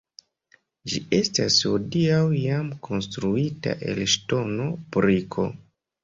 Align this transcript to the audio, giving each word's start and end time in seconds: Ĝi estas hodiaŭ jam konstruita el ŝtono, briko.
Ĝi 0.91 0.99
estas 1.17 1.57
hodiaŭ 1.71 2.21
jam 2.37 2.71
konstruita 2.87 3.75
el 3.91 4.01
ŝtono, 4.15 4.65
briko. 4.97 5.47